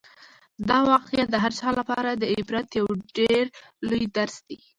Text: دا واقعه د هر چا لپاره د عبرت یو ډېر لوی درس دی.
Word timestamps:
دا 0.69 0.77
واقعه 0.91 1.23
د 1.29 1.35
هر 1.43 1.51
چا 1.59 1.69
لپاره 1.79 2.09
د 2.13 2.23
عبرت 2.35 2.69
یو 2.79 2.87
ډېر 3.17 3.43
لوی 3.87 4.03
درس 4.17 4.35
دی. 4.47 4.57